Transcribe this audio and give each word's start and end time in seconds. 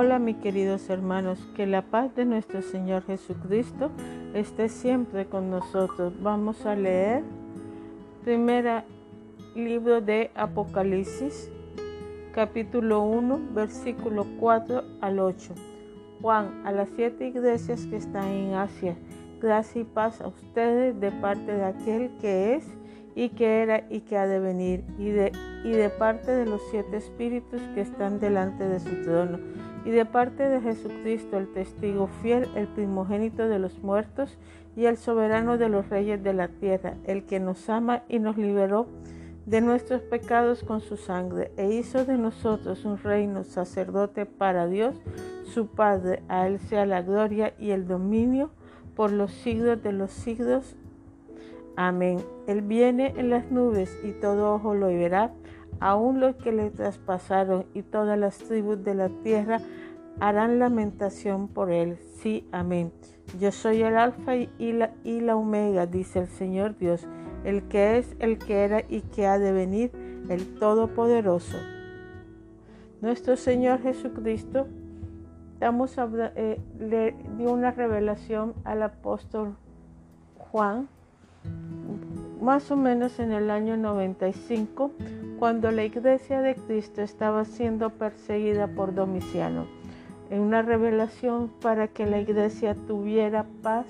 Hola 0.00 0.20
mis 0.20 0.36
queridos 0.36 0.88
hermanos, 0.90 1.40
que 1.56 1.66
la 1.66 1.82
paz 1.82 2.14
de 2.14 2.24
nuestro 2.24 2.62
Señor 2.62 3.02
Jesucristo 3.02 3.90
esté 4.32 4.68
siempre 4.68 5.26
con 5.26 5.50
nosotros. 5.50 6.12
Vamos 6.22 6.64
a 6.66 6.76
leer 6.76 7.24
primera 8.22 8.84
libro 9.56 10.00
de 10.00 10.30
Apocalipsis, 10.36 11.50
capítulo 12.32 13.02
1, 13.02 13.40
versículo 13.52 14.24
4 14.38 14.84
al 15.00 15.18
8. 15.18 15.54
Juan, 16.22 16.62
a 16.64 16.70
las 16.70 16.90
siete 16.94 17.26
iglesias 17.26 17.84
que 17.86 17.96
están 17.96 18.28
en 18.28 18.54
Asia, 18.54 18.96
gracia 19.40 19.80
y 19.80 19.84
paz 19.84 20.20
a 20.20 20.28
ustedes 20.28 21.00
de 21.00 21.10
parte 21.10 21.52
de 21.52 21.64
aquel 21.64 22.12
que 22.20 22.54
es 22.54 22.64
y 23.16 23.30
que 23.30 23.62
era 23.62 23.84
y 23.90 24.02
que 24.02 24.16
ha 24.16 24.28
de 24.28 24.38
venir, 24.38 24.84
y 24.96 25.10
de, 25.10 25.32
y 25.64 25.70
de 25.70 25.90
parte 25.90 26.32
de 26.32 26.46
los 26.46 26.62
siete 26.70 26.96
espíritus 26.96 27.60
que 27.74 27.80
están 27.80 28.20
delante 28.20 28.68
de 28.68 28.80
su 28.80 29.02
trono, 29.02 29.38
y 29.84 29.90
de 29.90 30.04
parte 30.04 30.48
de 30.48 30.60
Jesucristo, 30.60 31.38
el 31.38 31.52
testigo 31.52 32.08
fiel, 32.22 32.48
el 32.54 32.66
primogénito 32.68 33.48
de 33.48 33.58
los 33.58 33.78
muertos, 33.82 34.38
y 34.76 34.86
el 34.86 34.96
soberano 34.96 35.58
de 35.58 35.68
los 35.68 35.88
reyes 35.88 36.22
de 36.22 36.32
la 36.32 36.48
tierra, 36.48 36.94
el 37.04 37.24
que 37.24 37.40
nos 37.40 37.68
ama 37.68 38.02
y 38.08 38.18
nos 38.18 38.36
liberó 38.36 38.86
de 39.46 39.60
nuestros 39.62 40.02
pecados 40.02 40.62
con 40.62 40.80
su 40.80 40.96
sangre, 40.96 41.52
e 41.56 41.72
hizo 41.72 42.04
de 42.04 42.18
nosotros 42.18 42.84
un 42.84 42.98
reino 42.98 43.44
sacerdote 43.44 44.26
para 44.26 44.66
Dios, 44.66 44.94
su 45.44 45.68
Padre. 45.68 46.22
A 46.28 46.46
él 46.46 46.58
sea 46.58 46.84
la 46.84 47.00
gloria 47.02 47.54
y 47.58 47.70
el 47.70 47.88
dominio 47.88 48.50
por 48.94 49.10
los 49.10 49.32
siglos 49.32 49.82
de 49.82 49.92
los 49.92 50.10
siglos. 50.10 50.76
Amén. 51.80 52.24
Él 52.48 52.62
viene 52.62 53.14
en 53.16 53.30
las 53.30 53.52
nubes 53.52 53.96
y 54.02 54.10
todo 54.10 54.52
ojo 54.52 54.74
lo 54.74 54.88
verá, 54.88 55.30
aun 55.78 56.18
los 56.18 56.34
que 56.34 56.50
le 56.50 56.72
traspasaron 56.72 57.66
y 57.72 57.82
todas 57.82 58.18
las 58.18 58.36
tribus 58.36 58.82
de 58.82 58.96
la 58.96 59.08
tierra 59.22 59.60
harán 60.18 60.58
lamentación 60.58 61.46
por 61.46 61.70
él. 61.70 61.96
Sí, 62.16 62.48
amén. 62.50 62.90
Yo 63.38 63.52
soy 63.52 63.82
el 63.82 63.96
alfa 63.96 64.34
y 64.34 64.72
la, 64.72 64.90
y 65.04 65.20
la 65.20 65.36
omega, 65.36 65.86
dice 65.86 66.18
el 66.18 66.26
Señor 66.26 66.76
Dios, 66.76 67.06
el 67.44 67.68
que 67.68 67.98
es, 67.98 68.16
el 68.18 68.38
que 68.38 68.64
era 68.64 68.82
y 68.88 69.02
que 69.02 69.28
ha 69.28 69.38
de 69.38 69.52
venir, 69.52 69.92
el 70.28 70.56
Todopoderoso. 70.58 71.58
Nuestro 73.00 73.36
Señor 73.36 73.82
Jesucristo 73.82 74.66
damos, 75.60 75.96
eh, 75.96 76.60
le 76.80 77.14
dio 77.36 77.52
una 77.52 77.70
revelación 77.70 78.54
al 78.64 78.82
apóstol 78.82 79.54
Juan 80.38 80.88
más 82.40 82.70
o 82.70 82.76
menos 82.76 83.18
en 83.18 83.32
el 83.32 83.50
año 83.50 83.76
95, 83.76 84.90
cuando 85.38 85.70
la 85.70 85.84
iglesia 85.84 86.40
de 86.40 86.54
Cristo 86.54 87.02
estaba 87.02 87.44
siendo 87.44 87.90
perseguida 87.90 88.66
por 88.68 88.94
Domiciano, 88.94 89.66
en 90.30 90.40
una 90.40 90.62
revelación 90.62 91.50
para 91.60 91.88
que 91.88 92.06
la 92.06 92.20
iglesia 92.20 92.74
tuviera 92.74 93.46
paz, 93.62 93.86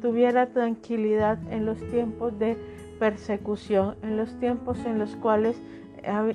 tuviera 0.00 0.46
tranquilidad 0.46 1.38
en 1.50 1.66
los 1.66 1.78
tiempos 1.90 2.38
de 2.38 2.56
persecución, 2.98 3.96
en 4.02 4.16
los 4.16 4.38
tiempos 4.38 4.78
en 4.84 4.98
los 4.98 5.16
cuales 5.16 5.56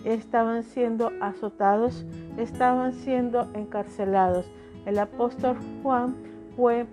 estaban 0.03 0.63
siendo 0.63 1.11
azotados, 1.21 2.05
estaban 2.37 2.93
siendo 2.93 3.49
encarcelados. 3.53 4.45
El 4.85 4.99
apóstol 4.99 5.57
Juan 5.81 6.15
fue 6.55 6.85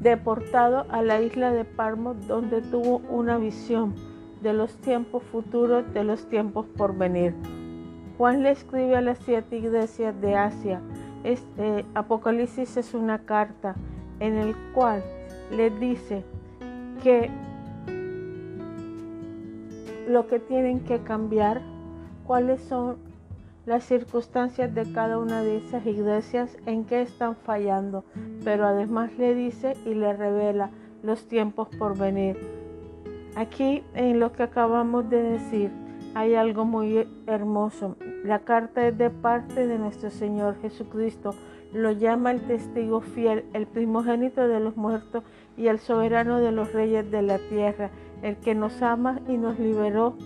deportado 0.00 0.86
a 0.90 1.02
la 1.02 1.20
isla 1.20 1.52
de 1.52 1.64
Parmo 1.64 2.14
donde 2.14 2.62
tuvo 2.62 2.98
una 3.10 3.36
visión 3.36 3.94
de 4.42 4.54
los 4.54 4.74
tiempos 4.76 5.22
futuros, 5.24 5.84
de 5.92 6.04
los 6.04 6.28
tiempos 6.28 6.66
por 6.76 6.96
venir. 6.96 7.34
Juan 8.16 8.42
le 8.42 8.50
escribe 8.50 8.96
a 8.96 9.02
las 9.02 9.18
siete 9.18 9.58
iglesias 9.58 10.18
de 10.20 10.34
Asia. 10.34 10.80
Este, 11.24 11.84
Apocalipsis 11.94 12.76
es 12.78 12.94
una 12.94 13.20
carta 13.20 13.74
en 14.20 14.36
el 14.36 14.54
cual 14.74 15.02
le 15.50 15.70
dice 15.70 16.24
que 17.02 17.30
lo 20.08 20.26
que 20.26 20.38
tienen 20.38 20.80
que 20.80 21.00
cambiar, 21.00 21.60
cuáles 22.26 22.60
son 22.62 22.96
las 23.66 23.84
circunstancias 23.84 24.74
de 24.74 24.90
cada 24.92 25.18
una 25.18 25.42
de 25.42 25.58
esas 25.58 25.84
iglesias 25.86 26.56
en 26.66 26.84
que 26.84 27.02
están 27.02 27.36
fallando, 27.36 28.04
pero 28.44 28.66
además 28.66 29.10
le 29.18 29.34
dice 29.34 29.76
y 29.84 29.94
le 29.94 30.12
revela 30.12 30.70
los 31.02 31.26
tiempos 31.28 31.68
por 31.78 31.96
venir. 31.96 32.38
Aquí 33.36 33.84
en 33.94 34.18
lo 34.18 34.32
que 34.32 34.42
acabamos 34.42 35.08
de 35.08 35.22
decir 35.22 35.70
hay 36.14 36.34
algo 36.34 36.64
muy 36.64 37.06
hermoso. 37.26 37.96
La 38.24 38.40
carta 38.40 38.88
es 38.88 38.98
de 38.98 39.10
parte 39.10 39.66
de 39.66 39.78
nuestro 39.78 40.10
Señor 40.10 40.60
Jesucristo. 40.60 41.34
Lo 41.72 41.92
llama 41.92 42.32
el 42.32 42.40
testigo 42.40 43.00
fiel, 43.00 43.44
el 43.52 43.66
primogénito 43.66 44.48
de 44.48 44.58
los 44.58 44.76
muertos 44.76 45.22
y 45.56 45.68
el 45.68 45.78
soberano 45.78 46.40
de 46.40 46.50
los 46.50 46.72
reyes 46.72 47.08
de 47.10 47.22
la 47.22 47.38
tierra, 47.38 47.90
el 48.22 48.36
que 48.38 48.56
nos 48.56 48.82
ama 48.82 49.20
y 49.28 49.36
nos 49.36 49.58
liberó 49.58 50.16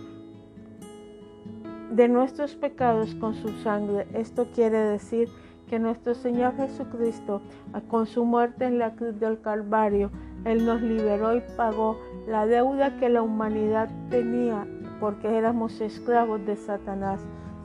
de 1.94 2.08
nuestros 2.08 2.56
pecados 2.56 3.14
con 3.14 3.34
su 3.34 3.48
sangre. 3.62 4.08
Esto 4.14 4.48
quiere 4.52 4.78
decir 4.78 5.28
que 5.68 5.78
nuestro 5.78 6.14
Señor 6.14 6.56
Jesucristo, 6.56 7.40
con 7.88 8.06
su 8.06 8.24
muerte 8.24 8.64
en 8.64 8.78
la 8.78 8.96
cruz 8.96 9.18
del 9.20 9.40
Calvario, 9.40 10.10
Él 10.44 10.66
nos 10.66 10.82
liberó 10.82 11.36
y 11.36 11.42
pagó 11.56 11.96
la 12.26 12.46
deuda 12.46 12.98
que 12.98 13.08
la 13.08 13.22
humanidad 13.22 13.88
tenía 14.10 14.66
porque 14.98 15.36
éramos 15.36 15.80
esclavos 15.80 16.44
de 16.44 16.56
Satanás. 16.56 17.20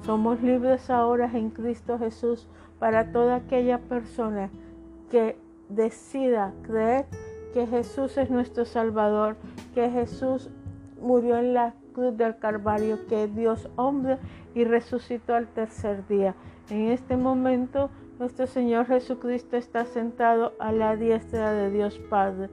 Somos 0.06 0.42
libres 0.42 0.90
ahora 0.92 1.30
en 1.34 1.50
Cristo 1.50 1.98
Jesús 1.98 2.48
para 2.78 3.12
toda 3.12 3.38
aquella 3.38 3.80
persona 3.80 4.50
que 5.10 5.38
decida 5.70 6.54
creer 6.62 7.06
que 7.54 7.66
Jesús 7.66 8.18
es 8.18 8.30
nuestro 8.30 8.66
Salvador, 8.66 9.38
que 9.74 9.90
Jesús 9.90 10.50
murió 11.02 11.38
en 11.38 11.54
la 11.56 11.74
cruz 11.90 12.16
del 12.18 12.38
Calvario, 12.38 13.06
que 13.08 13.28
Dios 13.28 13.70
hombre 13.76 14.18
y 14.56 14.64
resucitó 14.64 15.36
al 15.36 15.48
tercer 15.48 16.08
día. 16.08 16.36
En 16.70 16.90
este 16.90 17.18
momento 17.18 17.90
nuestro 18.20 18.48
Señor 18.48 18.86
Jesucristo 18.86 19.58
está 19.58 19.86
sentado 19.86 20.54
a 20.60 20.72
la 20.72 20.96
diestra 20.96 21.54
de 21.54 21.72
Dios 21.72 22.00
Padre. 22.10 22.50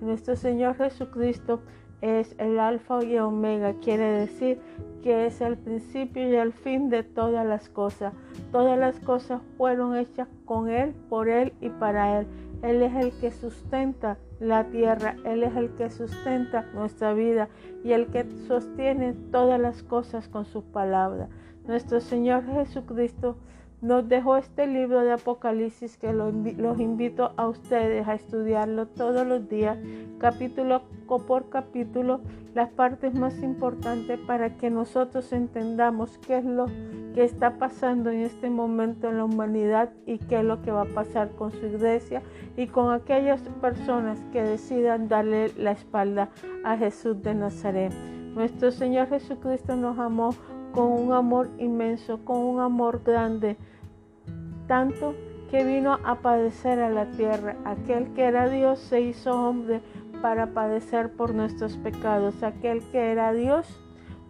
Nuestro 0.00 0.34
Señor 0.34 0.76
Jesucristo 0.76 1.60
es 2.00 2.34
el 2.38 2.58
alfa 2.58 3.04
y 3.04 3.18
omega, 3.18 3.74
quiere 3.74 4.04
decir 4.04 4.58
que 5.02 5.26
es 5.26 5.40
el 5.40 5.56
principio 5.56 6.28
y 6.28 6.36
el 6.36 6.52
fin 6.52 6.88
de 6.88 7.02
todas 7.02 7.46
las 7.46 7.68
cosas. 7.68 8.14
Todas 8.52 8.78
las 8.78 8.98
cosas 9.00 9.40
fueron 9.56 9.96
hechas 9.96 10.28
con 10.44 10.68
Él, 10.68 10.94
por 11.08 11.28
Él 11.28 11.52
y 11.60 11.68
para 11.68 12.20
Él. 12.20 12.26
Él 12.62 12.82
es 12.82 12.94
el 12.94 13.12
que 13.12 13.30
sustenta 13.30 14.18
la 14.38 14.64
tierra, 14.64 15.16
Él 15.24 15.42
es 15.42 15.56
el 15.56 15.70
que 15.70 15.90
sustenta 15.90 16.66
nuestra 16.74 17.14
vida 17.14 17.48
y 17.84 17.92
el 17.92 18.08
que 18.08 18.26
sostiene 18.46 19.14
todas 19.32 19.60
las 19.60 19.82
cosas 19.82 20.28
con 20.28 20.44
su 20.44 20.62
palabra. 20.62 21.28
Nuestro 21.66 22.00
Señor 22.00 22.44
Jesucristo 22.44 23.36
nos 23.82 24.08
dejó 24.08 24.36
este 24.36 24.66
libro 24.66 25.00
de 25.00 25.12
Apocalipsis 25.12 25.96
que 25.96 26.12
los 26.12 26.80
invito 26.80 27.32
a 27.36 27.48
ustedes 27.48 28.06
a 28.06 28.14
estudiarlo 28.14 28.86
todos 28.86 29.26
los 29.26 29.48
días, 29.48 29.78
capítulo 30.18 30.82
por 31.18 31.48
capítulo, 31.48 32.20
las 32.54 32.70
partes 32.70 33.14
más 33.14 33.42
importantes 33.42 34.18
para 34.26 34.56
que 34.56 34.70
nosotros 34.70 35.32
entendamos 35.32 36.18
qué 36.18 36.38
es 36.38 36.44
lo 36.44 36.66
que 37.14 37.24
está 37.24 37.58
pasando 37.58 38.10
en 38.10 38.20
este 38.20 38.50
momento 38.50 39.08
en 39.08 39.16
la 39.16 39.24
humanidad 39.24 39.90
y 40.06 40.18
qué 40.18 40.38
es 40.38 40.44
lo 40.44 40.62
que 40.62 40.70
va 40.70 40.82
a 40.82 40.94
pasar 40.94 41.30
con 41.30 41.50
su 41.50 41.66
iglesia 41.66 42.22
y 42.56 42.68
con 42.68 42.92
aquellas 42.92 43.40
personas 43.60 44.20
que 44.32 44.42
decidan 44.42 45.08
darle 45.08 45.52
la 45.56 45.72
espalda 45.72 46.28
a 46.64 46.76
Jesús 46.76 47.20
de 47.22 47.34
Nazaret. 47.34 47.92
Nuestro 48.34 48.70
Señor 48.70 49.08
Jesucristo 49.08 49.74
nos 49.74 49.98
amó 49.98 50.30
con 50.72 50.92
un 50.92 51.12
amor 51.12 51.48
inmenso, 51.58 52.24
con 52.24 52.38
un 52.38 52.60
amor 52.60 53.02
grande, 53.04 53.56
tanto 54.70 55.16
que 55.50 55.64
vino 55.64 55.98
a 56.04 56.20
padecer 56.20 56.78
a 56.78 56.90
la 56.90 57.06
tierra. 57.06 57.56
Aquel 57.64 58.12
que 58.14 58.22
era 58.22 58.48
Dios 58.48 58.78
se 58.78 59.00
hizo 59.00 59.32
hombre 59.32 59.80
para 60.22 60.54
padecer 60.54 61.10
por 61.10 61.34
nuestros 61.34 61.76
pecados. 61.76 62.44
Aquel 62.44 62.80
que 62.92 63.10
era 63.10 63.32
Dios 63.32 63.66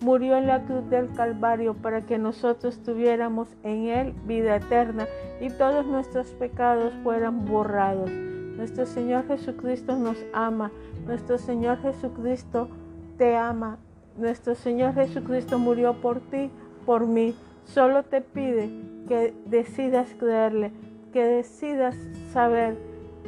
murió 0.00 0.38
en 0.38 0.46
la 0.46 0.64
cruz 0.64 0.88
del 0.88 1.12
Calvario 1.12 1.74
para 1.74 2.06
que 2.06 2.16
nosotros 2.16 2.82
tuviéramos 2.82 3.48
en 3.64 3.88
Él 3.88 4.14
vida 4.26 4.56
eterna 4.56 5.06
y 5.42 5.50
todos 5.50 5.84
nuestros 5.84 6.28
pecados 6.28 6.94
fueran 7.02 7.44
borrados. 7.44 8.10
Nuestro 8.10 8.86
Señor 8.86 9.26
Jesucristo 9.26 9.96
nos 9.96 10.16
ama. 10.32 10.70
Nuestro 11.04 11.36
Señor 11.36 11.82
Jesucristo 11.82 12.70
te 13.18 13.36
ama. 13.36 13.76
Nuestro 14.16 14.54
Señor 14.54 14.94
Jesucristo 14.94 15.58
murió 15.58 16.00
por 16.00 16.20
ti, 16.20 16.50
por 16.86 17.06
mí. 17.06 17.34
Solo 17.66 18.04
te 18.04 18.22
pide 18.22 18.70
que 19.10 19.34
decidas 19.44 20.14
creerle, 20.20 20.70
que 21.12 21.24
decidas 21.24 21.96
saber 22.32 22.76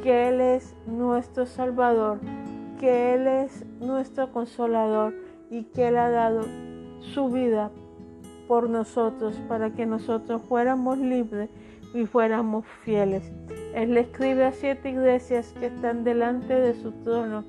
que 0.01 0.29
Él 0.29 0.39
es 0.39 0.77
nuestro 0.87 1.45
Salvador, 1.45 2.21
que 2.79 3.15
Él 3.15 3.27
es 3.27 3.65
nuestro 3.81 4.31
consolador 4.31 5.13
y 5.51 5.63
que 5.63 5.89
Él 5.89 5.97
ha 5.97 6.09
dado 6.09 6.43
su 7.01 7.27
vida 7.27 7.69
por 8.47 8.69
nosotros 8.69 9.35
para 9.49 9.71
que 9.71 9.85
nosotros 9.85 10.41
fuéramos 10.43 10.99
libres 10.99 11.49
y 11.93 12.05
fuéramos 12.05 12.65
fieles. 12.85 13.33
Él 13.75 13.93
le 13.93 13.99
escribe 13.99 14.45
a 14.45 14.53
siete 14.53 14.89
iglesias 14.89 15.53
que 15.59 15.65
están 15.65 16.05
delante 16.05 16.53
de 16.53 16.75
su 16.75 16.93
trono. 17.03 17.43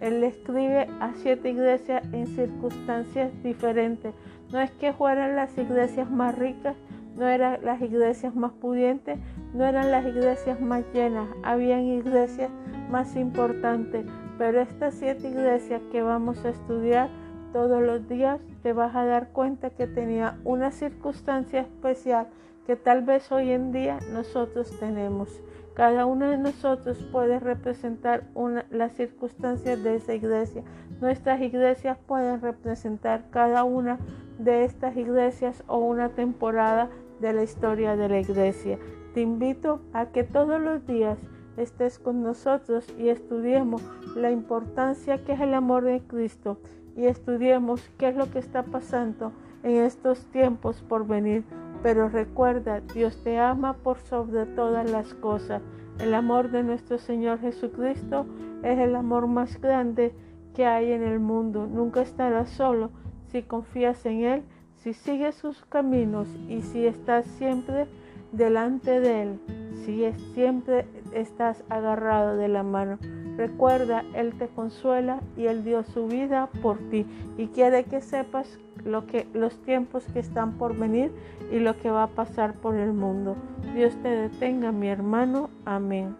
Él 0.00 0.20
le 0.20 0.26
escribe 0.26 0.88
a 1.00 1.14
siete 1.14 1.52
iglesias 1.52 2.02
en 2.12 2.26
circunstancias 2.26 3.32
diferentes. 3.42 4.12
No 4.52 4.60
es 4.60 4.70
que 4.72 4.92
fueran 4.92 5.36
las 5.36 5.56
iglesias 5.56 6.10
más 6.10 6.36
ricas, 6.36 6.76
no 7.18 7.26
eran 7.26 7.58
las 7.64 7.82
iglesias 7.82 8.34
más 8.36 8.52
pudientes, 8.52 9.18
no 9.52 9.64
eran 9.64 9.90
las 9.90 10.06
iglesias 10.06 10.60
más 10.60 10.84
llenas, 10.94 11.28
habían 11.42 11.80
iglesias 11.80 12.50
más 12.90 13.16
importantes, 13.16 14.06
pero 14.38 14.60
estas 14.60 14.94
siete 14.94 15.28
iglesias 15.28 15.82
que 15.90 16.00
vamos 16.00 16.44
a 16.44 16.50
estudiar 16.50 17.10
todos 17.52 17.82
los 17.82 18.08
días 18.08 18.40
te 18.62 18.72
vas 18.72 18.94
a 18.94 19.04
dar 19.04 19.28
cuenta 19.32 19.70
que 19.70 19.88
tenía 19.88 20.38
una 20.44 20.70
circunstancia 20.70 21.60
especial 21.60 22.28
que 22.66 22.76
tal 22.76 23.02
vez 23.02 23.32
hoy 23.32 23.50
en 23.50 23.72
día 23.72 23.98
nosotros 24.12 24.70
tenemos. 24.78 25.28
Cada 25.74 26.06
uno 26.06 26.28
de 26.28 26.38
nosotros 26.38 26.98
puede 27.10 27.40
representar 27.40 28.24
una, 28.34 28.66
las 28.70 28.92
circunstancias 28.92 29.82
de 29.82 29.96
esa 29.96 30.12
iglesia. 30.12 30.62
Nuestras 31.00 31.40
iglesias 31.40 31.96
pueden 32.06 32.40
representar 32.40 33.24
cada 33.30 33.64
una 33.64 33.98
de 34.38 34.64
estas 34.64 34.96
iglesias 34.96 35.64
o 35.66 35.78
una 35.78 36.10
temporada 36.10 36.90
de 37.20 37.32
la 37.32 37.42
historia 37.42 37.96
de 37.96 38.08
la 38.08 38.20
iglesia. 38.20 38.78
Te 39.14 39.20
invito 39.20 39.80
a 39.92 40.06
que 40.06 40.24
todos 40.24 40.60
los 40.60 40.86
días 40.86 41.18
estés 41.56 41.98
con 41.98 42.22
nosotros 42.22 42.86
y 42.98 43.08
estudiemos 43.08 43.82
la 44.14 44.30
importancia 44.30 45.24
que 45.24 45.32
es 45.32 45.40
el 45.40 45.54
amor 45.54 45.84
de 45.84 46.00
Cristo 46.00 46.58
y 46.96 47.06
estudiemos 47.06 47.88
qué 47.98 48.08
es 48.08 48.16
lo 48.16 48.30
que 48.30 48.38
está 48.38 48.62
pasando 48.64 49.32
en 49.62 49.76
estos 49.76 50.24
tiempos 50.26 50.82
por 50.82 51.06
venir. 51.06 51.44
Pero 51.82 52.08
recuerda, 52.08 52.80
Dios 52.80 53.22
te 53.22 53.38
ama 53.38 53.74
por 53.74 53.98
sobre 53.98 54.46
todas 54.46 54.90
las 54.90 55.14
cosas. 55.14 55.62
El 56.00 56.14
amor 56.14 56.50
de 56.50 56.62
nuestro 56.62 56.98
Señor 56.98 57.40
Jesucristo 57.40 58.26
es 58.62 58.78
el 58.78 58.96
amor 58.96 59.26
más 59.26 59.60
grande 59.60 60.12
que 60.54 60.66
hay 60.66 60.92
en 60.92 61.02
el 61.02 61.20
mundo. 61.20 61.66
Nunca 61.66 62.02
estarás 62.02 62.50
solo 62.50 62.90
si 63.30 63.42
confías 63.42 64.04
en 64.06 64.24
Él, 64.24 64.42
si 64.88 64.94
sigues 64.94 65.34
sus 65.34 65.64
caminos 65.66 66.28
y 66.48 66.62
si 66.62 66.86
estás 66.86 67.26
siempre 67.36 67.86
delante 68.32 69.00
de 69.00 69.22
Él, 69.22 69.40
si 69.84 70.10
siempre 70.32 70.86
estás 71.12 71.62
agarrado 71.68 72.36
de 72.36 72.48
la 72.48 72.62
mano. 72.62 72.98
Recuerda, 73.36 74.02
Él 74.14 74.32
te 74.38 74.48
consuela 74.48 75.20
y 75.36 75.44
Él 75.44 75.62
dio 75.62 75.82
su 75.82 76.06
vida 76.06 76.48
por 76.62 76.78
ti 76.90 77.04
y 77.36 77.48
quiere 77.48 77.84
que 77.84 78.00
sepas 78.00 78.58
lo 78.84 79.06
que, 79.06 79.26
los 79.34 79.58
tiempos 79.62 80.04
que 80.12 80.20
están 80.20 80.52
por 80.52 80.74
venir 80.74 81.12
y 81.52 81.58
lo 81.58 81.78
que 81.78 81.90
va 81.90 82.04
a 82.04 82.08
pasar 82.08 82.54
por 82.54 82.74
el 82.74 82.94
mundo. 82.94 83.36
Dios 83.74 83.94
te 84.02 84.08
detenga, 84.08 84.72
mi 84.72 84.88
hermano. 84.88 85.50
Amén. 85.66 86.16